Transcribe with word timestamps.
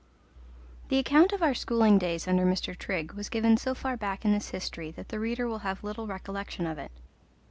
The 0.89 0.97
account 0.97 1.31
of 1.31 1.43
our 1.43 1.53
schooling 1.53 1.99
days 1.99 2.27
under 2.27 2.43
Mr. 2.43 2.75
Trigg 2.75 3.11
was 3.11 3.29
given 3.29 3.55
so 3.55 3.75
far 3.75 3.95
back 3.95 4.25
in 4.25 4.31
this 4.31 4.49
history 4.49 4.89
that 4.93 5.09
the 5.09 5.19
reader 5.19 5.47
will 5.47 5.59
have 5.59 5.83
little 5.83 6.07
recollection 6.07 6.65
of 6.65 6.79
it. 6.79 6.91